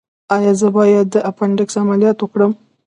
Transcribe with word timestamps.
ایا 0.35 0.51
زه 0.59 0.67
باید 0.77 1.07
د 1.11 1.15
اپنډکس 1.29 1.75
عملیات 1.83 2.17
وکړم؟ 2.21 2.51